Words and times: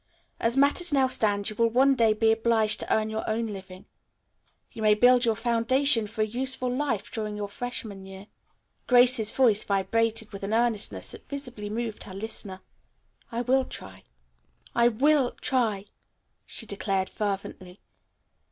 As 0.39 0.57
matters 0.57 0.91
now 0.91 1.05
stand 1.07 1.51
you 1.51 1.55
will 1.55 1.69
one 1.69 1.93
day 1.93 2.13
be 2.13 2.31
obliged 2.31 2.79
to 2.79 2.91
earn 2.91 3.11
your 3.11 3.23
own 3.29 3.45
living. 3.53 3.85
You 4.71 4.81
must 4.81 4.99
build 4.99 5.25
your 5.25 5.35
foundation 5.35 6.07
for 6.07 6.23
a 6.23 6.25
useful 6.25 6.75
life 6.75 7.11
during 7.11 7.35
your 7.37 7.47
freshman 7.47 8.07
year." 8.07 8.25
Grace's 8.87 9.29
voice 9.31 9.63
vibrated 9.63 10.31
with 10.33 10.41
an 10.41 10.55
earnestness 10.55 11.11
that 11.11 11.29
visibly 11.29 11.69
moved 11.69 12.05
her 12.05 12.15
listener. 12.15 12.61
"I 13.31 13.41
will 13.41 13.63
try. 13.63 14.05
I 14.73 14.87
will 14.87 15.33
try," 15.39 15.85
she 16.47 16.65
declared 16.65 17.11
fervently. 17.11 17.79